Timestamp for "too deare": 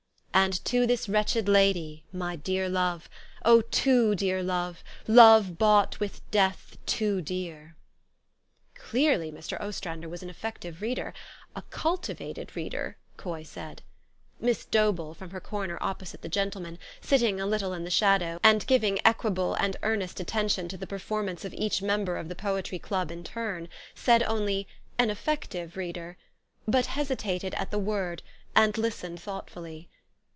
3.63-4.41, 6.85-7.75